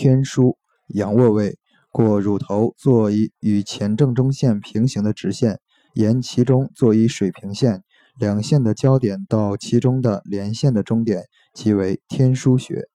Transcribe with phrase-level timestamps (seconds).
[0.00, 0.56] 天枢
[0.86, 1.58] 仰卧位
[1.92, 5.60] 过乳头作一与前正中线平行的直线
[5.92, 7.82] 沿其中作一水平线
[8.18, 12.88] 两线的交点到其中的连线的中点即为天枢穴